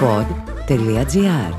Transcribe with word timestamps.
pod.gr 0.00 1.54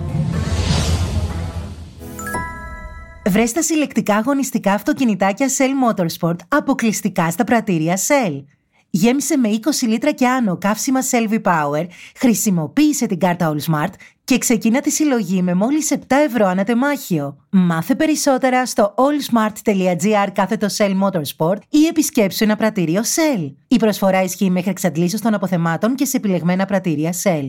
Βρες 3.29 3.51
τα 3.51 3.62
συλλεκτικά 3.62 4.15
αγωνιστικά 4.15 4.73
αυτοκινητάκια 4.73 5.47
Shell 5.47 5.94
Motorsport 5.94 6.35
αποκλειστικά 6.47 7.31
στα 7.31 7.44
πρατήρια 7.44 7.97
Shell. 7.97 8.44
Γέμισε 8.89 9.38
με 9.38 9.49
20 9.83 9.88
λίτρα 9.88 10.12
και 10.12 10.28
άνω 10.28 10.57
καύσιμα 10.57 10.99
Selvi 11.12 11.41
Power, 11.41 11.86
χρησιμοποίησε 12.15 13.05
την 13.05 13.20
κάρτα 13.20 13.54
All 13.54 13.71
Smart 13.71 13.94
και 14.24 14.38
ξεκίνα 14.38 14.81
τη 14.81 14.90
συλλογή 14.90 15.42
με 15.42 15.53
μόλις 15.53 15.94
7 15.94 15.97
ευρώ 16.09 16.48
ανά 16.48 16.63
τεμάχιο. 16.63 17.38
Μάθε 17.49 17.95
περισσότερα 17.95 18.66
στο 18.66 18.94
allsmart.gr 18.98 20.27
κάθετο 20.34 20.67
Shell 20.77 20.94
Motorsport 21.03 21.58
ή 21.70 21.85
επισκέψου 21.85 22.44
ένα 22.44 22.55
πρατήριο 22.55 23.02
Shell. 23.02 23.52
Η 23.67 23.76
προσφορά 23.77 24.23
ισχύει 24.23 24.49
μέχρι 24.49 24.70
εξαντλήσεως 24.70 25.21
των 25.21 25.34
αποθεμάτων 25.34 25.95
και 25.95 26.05
σε 26.05 26.17
επιλεγμένα 26.17 26.66
πρατήρια 26.66 27.13
Shell. 27.23 27.48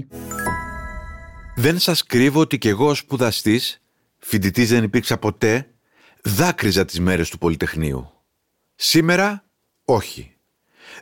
Δεν 1.60 1.78
σας 1.78 2.04
κρύβω 2.04 2.40
ότι 2.40 2.58
κι 2.58 2.68
εγώ 2.68 2.94
σπουδαστής, 2.94 3.82
φοιτητής 4.18 4.68
δεν 4.68 4.82
υπήρξα 4.82 5.18
ποτέ, 5.18 5.70
δάκρυζα 6.22 6.84
τις 6.84 7.00
μέρες 7.00 7.30
του 7.30 7.38
Πολυτεχνείου. 7.38 8.10
Σήμερα, 8.74 9.44
όχι. 9.84 10.36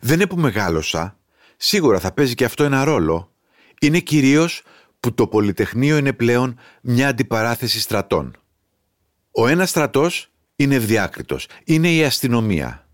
Δεν 0.00 0.14
είναι 0.14 0.26
που 0.26 0.36
μεγάλωσα, 0.36 1.18
σίγουρα 1.56 2.00
θα 2.00 2.12
παίζει 2.12 2.34
και 2.34 2.44
αυτό 2.44 2.64
ένα 2.64 2.84
ρόλο. 2.84 3.32
Είναι 3.80 3.98
κυρίως 3.98 4.62
που 5.00 5.14
το 5.14 5.26
Πολυτεχνείο 5.26 5.96
είναι 5.96 6.12
πλέον 6.12 6.58
μια 6.80 7.08
αντιπαράθεση 7.08 7.80
στρατών. 7.80 8.36
Ο 9.30 9.46
ένας 9.46 9.70
στρατός 9.70 10.30
είναι 10.56 10.74
ευδιάκριτος, 10.74 11.46
είναι 11.64 11.92
η 11.92 12.04
αστυνομία. 12.04 12.88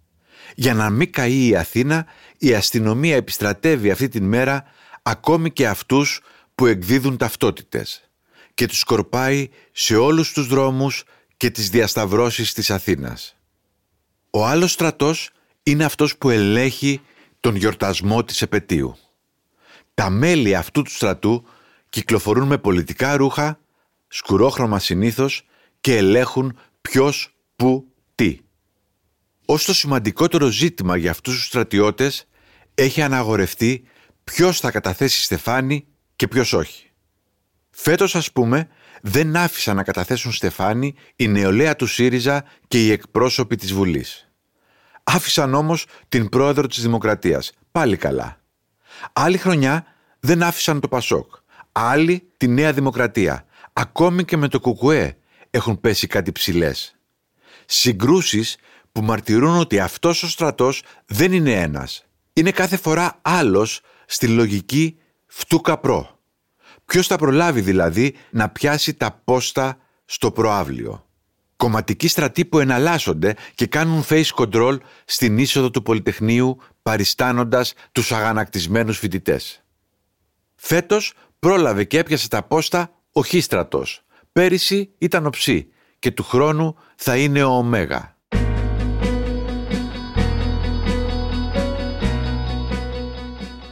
Για 0.54 0.74
να 0.74 0.90
μην 0.90 1.12
καεί 1.12 1.46
η 1.46 1.56
Αθήνα, 1.56 2.06
η 2.38 2.54
αστυνομία 2.54 3.16
επιστρατεύει 3.16 3.90
αυτή 3.90 4.08
την 4.08 4.24
μέρα 4.24 4.64
ακόμη 5.02 5.50
και 5.50 5.68
αυτούς 5.68 6.20
που 6.54 6.66
εκδίδουν 6.66 7.16
ταυτότητες 7.16 8.08
και 8.54 8.66
τους 8.66 8.78
σκορπάει 8.78 9.48
σε 9.72 9.96
όλους 9.96 10.32
τους 10.32 10.46
δρόμους 10.46 11.04
και 11.36 11.50
τις 11.50 11.70
διασταυρώσεις 11.70 12.52
της 12.52 12.70
Αθήνας. 12.70 13.36
Ο 14.30 14.46
άλλος 14.46 14.72
στρατός 14.72 15.30
είναι 15.62 15.84
αυτός 15.84 16.16
που 16.16 16.30
ελέγχει 16.30 17.00
τον 17.40 17.56
γιορτασμό 17.56 18.24
της 18.24 18.42
επαιτίου. 18.42 18.96
Τα 19.94 20.10
μέλη 20.10 20.56
αυτού 20.56 20.82
του 20.82 20.90
στρατού 20.90 21.46
κυκλοφορούν 21.88 22.46
με 22.46 22.58
πολιτικά 22.58 23.16
ρούχα, 23.16 23.60
σκουρόχρωμα 24.08 24.78
συνήθως 24.78 25.42
και 25.80 25.96
ελέγχουν 25.96 26.58
ποιος, 26.82 27.34
πού, 27.56 27.86
τι. 28.14 28.38
Ως 29.44 29.64
το 29.64 29.74
σημαντικότερο 29.74 30.46
ζήτημα 30.46 30.96
για 30.96 31.10
αυτούς 31.10 31.34
τους 31.34 31.46
στρατιώτες 31.46 32.26
έχει 32.74 33.02
αναγορευτεί 33.02 33.84
ποιος 34.24 34.60
θα 34.60 34.70
καταθέσει 34.70 35.22
στεφάνι 35.22 35.86
και 36.16 36.28
ποιος 36.28 36.52
όχι. 36.52 36.90
Φέτος 37.70 38.14
ας 38.14 38.32
πούμε 38.32 38.68
δεν 39.02 39.36
άφησαν 39.36 39.76
να 39.76 39.82
καταθέσουν 39.82 40.32
στεφάνι 40.32 40.94
η 41.16 41.28
νεολαία 41.28 41.76
του 41.76 41.86
ΣΥΡΙΖΑ 41.86 42.44
και 42.68 42.84
οι 42.84 42.90
εκπρόσωποι 42.90 43.56
της 43.56 43.72
Βουλής. 43.72 44.28
Άφησαν 45.04 45.54
όμως 45.54 45.86
την 46.08 46.28
πρόεδρο 46.28 46.66
της 46.66 46.82
Δημοκρατίας. 46.82 47.52
Πάλι 47.72 47.96
καλά. 47.96 48.40
Άλλη 49.12 49.38
χρονιά 49.38 49.84
δεν 50.20 50.42
άφησαν 50.42 50.80
το 50.80 50.88
Πασόκ. 50.88 51.34
Άλλοι 51.72 52.30
τη 52.36 52.48
Νέα 52.48 52.72
Δημοκρατία. 52.72 53.46
Ακόμη 53.72 54.24
και 54.24 54.36
με 54.36 54.48
το 54.48 54.60
Κουκουέ 54.60 55.16
έχουν 55.50 55.80
πέσει 55.80 56.06
κάτι 56.06 56.32
ψηλές. 56.32 56.96
Συγκρούσεις 57.64 58.56
που 58.92 59.02
μαρτυρούν 59.02 59.58
ότι 59.58 59.78
αυτός 59.78 60.22
ο 60.22 60.28
στρατός 60.28 60.82
δεν 61.06 61.32
είναι 61.32 61.52
ένας. 61.52 62.04
Είναι 62.32 62.50
κάθε 62.50 62.76
φορά 62.76 63.18
άλλος 63.22 63.80
στη 64.06 64.28
λογική 64.28 64.98
φτού 65.36 65.60
καπρό. 65.60 66.18
Ποιος 66.84 67.06
θα 67.06 67.16
προλάβει 67.16 67.60
δηλαδή 67.60 68.14
να 68.30 68.48
πιάσει 68.48 68.94
τα 68.94 69.20
πόστα 69.24 69.78
στο 70.04 70.30
προάβλιο; 70.30 71.06
Κομματικοί 71.56 72.08
στρατοί 72.08 72.44
που 72.44 72.58
εναλλάσσονται 72.58 73.34
και 73.54 73.66
κάνουν 73.66 74.04
face 74.08 74.30
control 74.36 74.78
στην 75.04 75.38
είσοδο 75.38 75.70
του 75.70 75.82
Πολυτεχνείου 75.82 76.58
παριστάνοντας 76.82 77.74
τους 77.92 78.12
αγανακτισμένους 78.12 78.98
φοιτητές. 78.98 79.64
Φέτος 80.54 81.14
πρόλαβε 81.38 81.84
και 81.84 81.98
έπιασε 81.98 82.28
τα 82.28 82.42
πόστα 82.42 82.90
ο 83.12 83.24
Χίστρατος. 83.24 84.04
Πέρυσι 84.32 84.90
ήταν 84.98 85.26
ο 85.26 85.30
Ψή 85.30 85.68
και 85.98 86.10
του 86.10 86.22
χρόνου 86.22 86.76
θα 86.96 87.16
είναι 87.16 87.42
ο 87.42 87.50
Ωμέγα. 87.50 88.13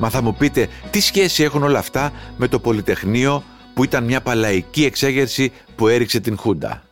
Μα 0.02 0.10
θα 0.10 0.22
μου 0.22 0.34
πείτε 0.34 0.68
τι 0.90 1.00
σχέση 1.00 1.42
έχουν 1.42 1.62
όλα 1.62 1.78
αυτά 1.78 2.12
με 2.36 2.48
το 2.48 2.60
Πολυτεχνείο 2.60 3.44
που 3.74 3.84
ήταν 3.84 4.04
μια 4.04 4.20
παλαϊκή 4.20 4.84
εξέγερση 4.84 5.52
που 5.76 5.88
έριξε 5.88 6.20
την 6.20 6.36
Χούντα; 6.36 6.82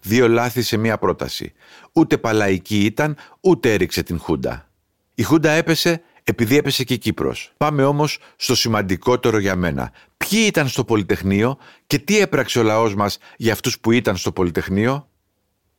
Δύο 0.00 0.28
λάθη 0.28 0.62
σε 0.62 0.76
μια 0.76 0.98
πρόταση. 0.98 1.52
Ούτε 1.92 2.18
παλαϊκή 2.18 2.84
ήταν, 2.84 3.16
ούτε 3.40 3.72
έριξε 3.72 4.02
την 4.02 4.18
Χούντα. 4.18 4.70
Η 5.14 5.22
Χούντα 5.22 5.50
έπεσε 5.50 6.02
επειδή 6.22 6.56
έπεσε 6.56 6.84
και 6.84 6.94
η 6.94 6.98
Κύπρος. 6.98 7.52
Πάμε 7.56 7.84
όμως 7.84 8.18
στο 8.36 8.54
σημαντικότερο 8.54 9.38
για 9.38 9.56
μένα. 9.56 9.92
Ποιοι 10.16 10.44
ήταν 10.46 10.68
στο 10.68 10.84
Πολυτεχνείο 10.84 11.58
και 11.86 11.98
τι 11.98 12.18
έπραξε 12.18 12.58
ο 12.58 12.62
λαός 12.62 12.94
μας 12.94 13.18
για 13.36 13.52
αυτούς 13.52 13.80
που 13.80 13.92
ήταν 13.92 14.16
στο 14.16 14.32
Πολυτεχνείο; 14.32 15.08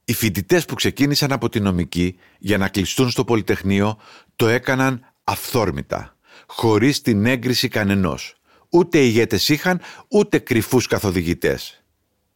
Οι 0.06 0.14
φοιτητές 0.14 0.66
που 0.66 0.76
ξεκίνησαν 0.76 1.32
από 1.32 1.50
τη 1.50 1.60
νομική 1.60 2.18
για 2.40 2.58
να 2.58 2.68
κλειστούν 2.68 3.10
στο 3.10 3.24
Πολυτεχνείο 3.24 3.98
το 4.36 4.48
έκαναν 4.48 5.06
αυθόρμητα, 5.24 6.16
χωρίς 6.54 7.02
την 7.02 7.26
έγκριση 7.26 7.68
κανενός. 7.68 8.36
Ούτε 8.70 9.00
ηγέτες 9.00 9.50
είχαν, 9.50 9.82
ούτε 10.08 10.40
κρυφούς 10.40 10.88
καθοδηγητές. 10.88 11.84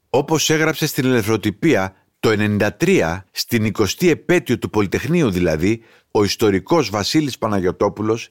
Όπως 0.09 0.49
έγραψε 0.49 0.87
στην 0.87 1.05
ελευθεροτυπία 1.05 1.95
το 2.19 2.29
1993, 2.29 3.25
στην 3.31 3.71
20η 3.77 4.07
επέτειο 4.07 4.57
του 4.57 4.69
Πολυτεχνείου 4.69 5.31
δηλαδή, 5.31 5.81
ο 6.11 6.23
ιστορικός 6.23 6.89
Βασίλης 6.89 7.37
Παναγιωτόπουλος, 7.37 8.29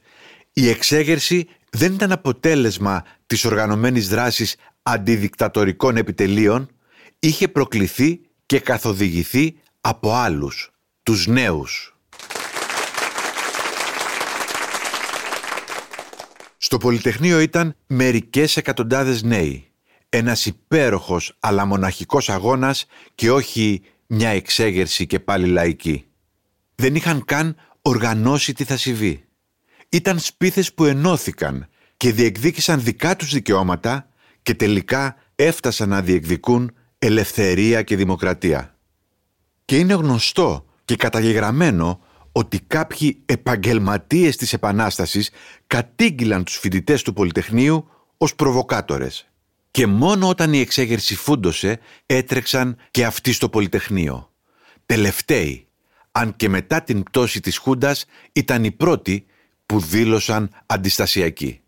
η 0.53 0.69
εξέγερση 0.69 1.49
δεν 1.71 1.93
ήταν 1.93 2.13
αποτέλεσμα 2.13 3.05
της 3.27 3.45
οργανωμένης 3.45 4.09
δράσης 4.09 4.57
αντιδικτατορικών 4.83 5.97
επιτελείων, 5.97 6.69
είχε 7.19 7.49
προκληθεί 7.49 8.21
και 8.47 8.61
καθοδηγηθεί 8.61 9.57
από 9.81 10.15
άλλους, 10.15 10.71
τους 11.03 11.27
νέους. 11.27 11.94
Στο 16.75 16.83
Πολυτεχνείο 16.87 17.41
ήταν 17.41 17.77
μερικές 17.87 18.57
εκατοντάδες 18.57 19.23
νέοι. 19.23 19.71
Ένας 20.09 20.47
υπέροχος 20.47 21.37
αλλά 21.41 21.65
μοναχικός 21.65 22.29
αγώνας 22.29 22.87
και 23.15 23.31
όχι 23.31 23.83
μια 24.07 24.29
εξέγερση 24.29 25.07
και 25.07 25.21
πάλι 25.21 25.47
λαϊκή. 25.47 26.05
Δεν 26.75 26.95
είχαν 26.95 27.25
καν 27.25 27.57
οργανώσει 27.83 28.53
τι 28.53 28.65
θα 28.65 28.77
συμβεί. 28.77 29.25
Ήταν 29.89 30.19
σπίθες 30.19 30.75
που 30.75 30.85
ενώθηκαν 30.85 31.69
και 31.97 32.13
διεκδίκησαν 32.13 32.83
δικά 32.83 33.17
τους 33.17 33.33
δικαιώματα 33.33 34.09
και 34.43 34.55
τελικά 34.55 35.17
έφτασαν 35.35 35.89
να 35.89 36.03
διεκδικούν 36.03 36.75
ελευθερία 36.99 37.83
και 37.83 37.97
δημοκρατία. 37.97 38.79
Και 39.65 39.79
είναι 39.79 39.95
γνωστό 39.95 40.67
και 40.85 40.97
καταγεγραμμένο 40.97 42.01
ότι 42.37 42.61
κάποιοι 42.61 43.23
επαγγελματίες 43.27 44.37
της 44.37 44.53
Επανάστασης 44.53 45.31
κατήγγυλαν 45.67 46.45
τους 46.45 46.57
φοιτητές 46.57 47.03
του 47.03 47.13
Πολυτεχνείου 47.13 47.89
ως 48.19 48.35
προβοκάτορες. 48.35 49.29
Και 49.71 49.87
μόνο 49.87 50.29
όταν 50.29 50.53
η 50.53 50.59
εξέγερση 50.59 51.17
φούντωσε 51.17 51.81
έτρεξαν 52.07 52.77
και 52.91 53.05
αυτοί 53.05 53.33
στο 53.33 53.49
Πολυτεχνείο. 53.49 54.33
Τελευταίοι, 54.87 55.69
αν 56.13 56.37
και 56.37 56.49
μετά 56.49 56.83
την 56.83 57.03
πτώση 57.03 57.41
της 57.41 57.57
Χούντας 57.57 58.05
ήταν 58.33 58.65
οι 58.65 58.73
πρώτοι 58.73 59.27
που 59.67 59.81
δήλωσαν 59.81 60.51
αντιστασιακοί. 60.67 61.61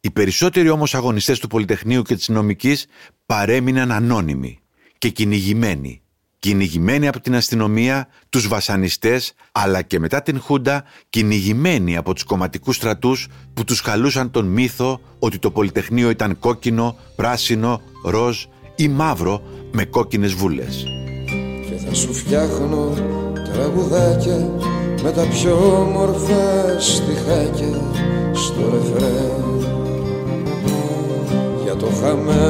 Οι 0.00 0.10
περισσότεροι 0.10 0.68
όμως 0.68 0.94
αγωνιστές 0.94 1.38
του 1.38 1.48
Πολυτεχνείου 1.48 2.02
και 2.02 2.14
της 2.14 2.28
νομικής 2.28 2.86
παρέμειναν 3.26 3.92
ανώνυμοι 3.92 4.60
και 4.98 5.08
κυνηγημένοι. 5.08 6.01
Κυνηγημένοι 6.42 7.08
από 7.08 7.20
την 7.20 7.34
αστυνομία, 7.34 8.08
τους 8.28 8.48
βασανιστές, 8.48 9.34
αλλά 9.52 9.82
και 9.82 9.98
μετά 9.98 10.22
την 10.22 10.40
Χούντα 10.40 10.84
κυνηγημένοι 11.10 11.96
από 11.96 12.14
τους 12.14 12.24
κομματικούς 12.24 12.76
στρατούς 12.76 13.28
που 13.54 13.64
τους 13.64 13.80
χαλούσαν 13.80 14.30
τον 14.30 14.46
μύθο 14.46 15.00
ότι 15.18 15.38
το 15.38 15.50
Πολυτεχνείο 15.50 16.10
ήταν 16.10 16.38
κόκκινο, 16.38 16.96
πράσινο, 17.16 17.80
ροζ 18.04 18.44
ή 18.76 18.88
μαύρο 18.88 19.42
με 19.72 19.84
κόκκινες 19.84 20.32
βούλες. 20.32 20.84
Και 21.68 21.86
θα 21.86 21.94
σου 21.94 22.14
φτιάχνω 22.14 22.94
τραγουδάκια 23.52 24.50
με 25.02 25.12
τα 25.12 25.26
πιο 25.26 25.80
όμορφα 25.80 26.80
στιχάκια 26.80 27.80
στο 28.32 28.70
ρεφρέν 28.70 29.42
για 31.62 31.76
το 31.76 31.86
χαμένο 31.86 32.32
μου 32.32 32.32
αγώνα 32.32 32.36
που 32.36 32.41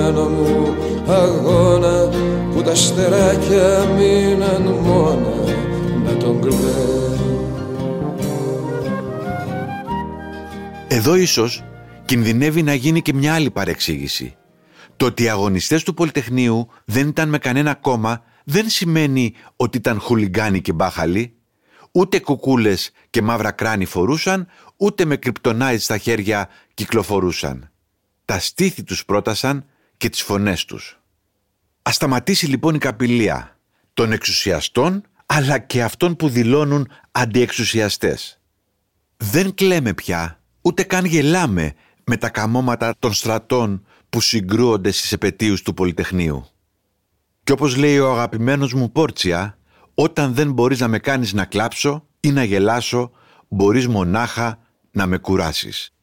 τα 2.72 2.78
στεράκια 2.78 3.84
μείναν 3.84 4.62
μόνα 4.62 5.34
με 6.04 6.12
τον 6.12 6.40
κλαί 6.40 7.10
Εδώ 10.88 11.14
ίσως 11.14 11.64
κινδυνεύει 12.04 12.62
να 12.62 12.74
γίνει 12.74 13.02
και 13.02 13.12
μια 13.12 13.34
άλλη 13.34 13.50
παρεξήγηση. 13.50 14.36
Το 14.96 15.06
ότι 15.06 15.22
οι 15.22 15.28
αγωνιστές 15.28 15.82
του 15.82 15.94
Πολυτεχνείου 15.94 16.68
δεν 16.84 17.08
ήταν 17.08 17.28
με 17.28 17.38
κανένα 17.38 17.74
κόμμα 17.74 18.22
δεν 18.44 18.68
σημαίνει 18.68 19.34
ότι 19.56 19.76
ήταν 19.76 20.00
χουλιγκάνοι 20.00 20.60
και 20.60 20.72
μπάχαλοι, 20.72 21.34
ούτε 21.92 22.18
κουκούλες 22.18 22.90
και 23.10 23.22
μαύρα 23.22 23.50
κράνη 23.50 23.84
φορούσαν, 23.84 24.46
ούτε 24.76 25.04
με 25.04 25.16
κρυπτονάιτ 25.16 25.80
στα 25.80 25.98
χέρια 25.98 26.48
κυκλοφορούσαν. 26.74 27.70
Τα 28.24 28.38
στήθη 28.38 28.82
τους 28.82 29.04
πρότασαν 29.04 29.64
και 29.96 30.08
τις 30.08 30.22
φωνές 30.22 30.64
τους. 30.64 31.01
Ας 31.82 31.94
σταματήσει 31.94 32.46
λοιπόν 32.46 32.74
η 32.74 32.78
καπηλεία 32.78 33.58
των 33.94 34.12
εξουσιαστών 34.12 35.02
αλλά 35.26 35.58
και 35.58 35.82
αυτών 35.82 36.16
που 36.16 36.28
δηλώνουν 36.28 36.88
αντιεξουσιαστές. 37.12 38.40
Δεν 39.16 39.54
κλαίμε 39.54 39.94
πια, 39.94 40.42
ούτε 40.62 40.82
καν 40.82 41.04
γελάμε 41.04 41.72
με 42.04 42.16
τα 42.16 42.28
καμώματα 42.28 42.94
των 42.98 43.12
στρατών 43.12 43.86
που 44.10 44.20
συγκρούονται 44.20 44.90
στις 44.90 45.12
επαιτίους 45.12 45.62
του 45.62 45.74
Πολυτεχνείου. 45.74 46.46
Και 47.44 47.52
όπως 47.52 47.76
λέει 47.76 47.98
ο 47.98 48.12
αγαπημένος 48.12 48.72
μου 48.72 48.92
Πόρτσια, 48.92 49.58
όταν 49.94 50.34
δεν 50.34 50.52
μπορείς 50.52 50.80
να 50.80 50.88
με 50.88 50.98
κάνεις 50.98 51.32
να 51.32 51.44
κλάψω 51.44 52.06
ή 52.20 52.30
να 52.30 52.44
γελάσω, 52.44 53.10
μπορείς 53.48 53.88
μονάχα 53.88 54.58
να 54.90 55.06
με 55.06 55.18
κουράσεις. 55.18 55.94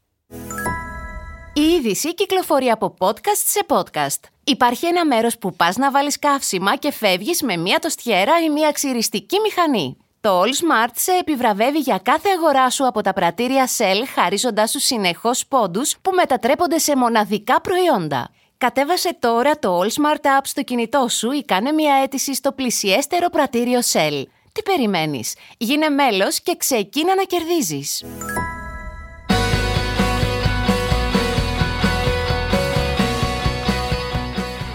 Η 1.60 1.74
είδηση 1.74 2.14
κυκλοφορεί 2.14 2.70
από 2.70 2.94
podcast 3.00 3.44
σε 3.46 3.66
podcast. 3.68 4.30
Υπάρχει 4.44 4.86
ένα 4.86 5.06
μέρος 5.06 5.38
που 5.38 5.54
πας 5.54 5.76
να 5.76 5.92
βάλεις 5.92 6.20
καύσιμα 6.20 6.76
και 6.76 6.92
φεύγεις 6.92 7.42
με 7.42 7.58
μία 7.58 7.80
τοστιέρα 7.80 8.44
ή 8.46 8.50
μία 8.50 8.72
ξυριστική 8.72 9.40
μηχανή. 9.40 9.98
Το 10.22 10.42
All 10.42 10.46
Smart 10.48 10.92
σε 10.96 11.12
επιβραβεύει 11.20 11.78
για 11.78 12.00
κάθε 12.04 12.30
αγορά 12.38 12.70
σου 12.70 12.88
από 12.88 13.02
τα 13.02 13.14
πρατήρια 13.14 13.68
Shell 13.78 14.04
χαρίζοντάς 14.14 14.72
σου 14.72 14.80
συνεχώς 14.80 15.46
πόντους 15.48 15.96
που 16.02 16.12
μετατρέπονται 16.12 16.78
σε 16.78 16.96
μοναδικά 16.96 17.62
προϊόντα. 17.62 18.30
Κατέβασε 18.58 19.18
τώρα 19.20 19.60
το 19.60 19.80
All 19.80 19.88
Smart 19.88 20.26
App 20.26 20.44
στο 20.44 20.62
κινητό 20.62 21.08
σου 21.08 21.32
ή 21.32 21.44
κάνε 21.44 21.72
μια 21.72 21.94
αίτηση 22.04 22.34
στο 22.36 22.52
πλησιέστερο 22.52 23.30
πρατήριο 23.30 23.80
Shell. 23.92 24.24
Τι 24.52 24.62
περιμένεις; 24.64 25.36
Γίνε 25.58 25.90
μέλος 25.90 26.42
και 26.42 26.56
ξεκίνα 26.58 27.16
να 27.16 27.24
κερδίζεις. 27.24 28.04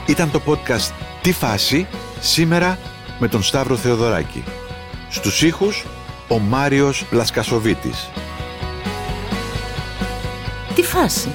Ήταν 0.06 0.30
το 0.30 0.40
podcast 0.46 0.92
«Τι 1.22 1.32
φάση» 1.32 1.86
σήμερα 2.20 2.78
με 3.18 3.28
τον 3.28 3.42
Σταύρο 3.42 3.76
Θεοδωράκη. 3.76 4.44
Στους 5.08 5.42
ήχους 5.42 5.84
ο 6.28 6.38
Μάριος 6.38 7.04
Λασκασοβίτης. 7.10 8.10
«Τι 10.74 10.82
φάση» 10.82 11.28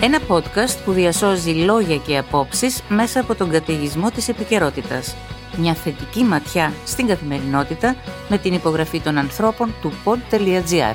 Ένα 0.00 0.18
podcast 0.28 0.76
που 0.84 0.92
διασώζει 0.92 1.50
λόγια 1.50 1.96
και 1.96 2.18
απόψεις 2.18 2.82
μέσα 2.88 3.20
από 3.20 3.34
τον 3.34 3.50
καταιγισμό 3.50 4.10
της 4.10 4.28
επικαιρότητας. 4.28 5.16
Μια 5.56 5.74
θετική 5.74 6.22
ματιά 6.22 6.72
στην 6.84 7.06
καθημερινότητα 7.06 7.96
με 8.28 8.38
την 8.38 8.54
υπογραφή 8.54 9.00
των 9.00 9.18
ανθρώπων 9.18 9.74
του 9.80 9.92
pod.gr. 10.04 10.94